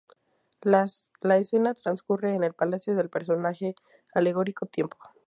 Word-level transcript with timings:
La 0.63 0.87
escena 1.37 1.75
transcurre 1.75 2.33
en 2.33 2.43
el 2.43 2.55
Palacio 2.55 2.95
del 2.95 3.11
personaje 3.11 3.75
alegórico 4.15 4.65
Tiempo. 4.65 4.97